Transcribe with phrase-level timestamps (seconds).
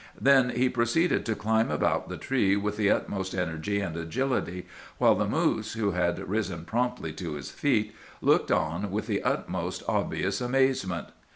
[0.19, 4.65] Then he proceeded to climb about the tree with the utmost energy and agility,
[4.97, 9.83] while the moose, who had risen promptly to his feet, looked on with the most
[9.87, 11.09] obvious amazement.